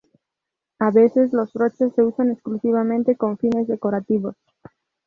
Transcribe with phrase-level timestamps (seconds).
[0.79, 4.35] A veces los broches se usan exclusivamente con fines decorativos.